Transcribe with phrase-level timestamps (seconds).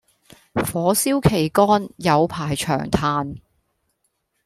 [0.55, 3.35] 火燒旗杆有排長炭